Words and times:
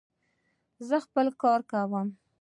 زه 0.87 0.95
خپل 1.05 1.27
کار 1.41 1.59
کوم. 1.71 2.07